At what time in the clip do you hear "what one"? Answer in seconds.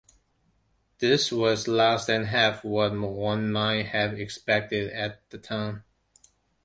2.71-3.51